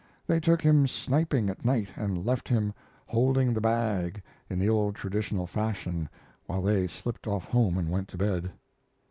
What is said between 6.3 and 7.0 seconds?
while they